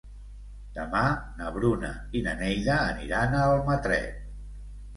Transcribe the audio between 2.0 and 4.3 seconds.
i na Neida aniran a Almatret.